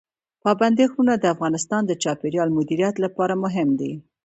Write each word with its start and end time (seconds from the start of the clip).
پابندي 0.43 0.85
غرونه 0.91 1.13
د 1.17 1.25
افغانستان 1.35 1.81
د 1.85 1.91
چاپیریال 2.03 2.49
مدیریت 2.57 2.95
لپاره 3.05 3.33
مهم 3.43 3.69
دي. 3.79 3.91